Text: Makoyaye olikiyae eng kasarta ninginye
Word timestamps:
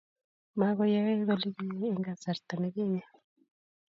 Makoyaye 0.59 1.11
olikiyae 1.31 1.87
eng 1.89 2.05
kasarta 2.07 2.53
ninginye 2.57 3.03